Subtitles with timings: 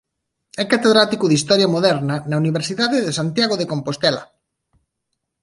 [0.63, 4.23] É catedrático de Historia Moderna da Universidade de Santiago de Compostela.